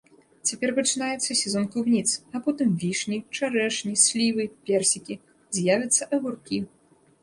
[0.51, 5.23] Цяпер пачынаецца сезон клубніц, а потым вішні, чарэшні, слівы, персікі,
[5.57, 6.57] з'явяцца агуркі.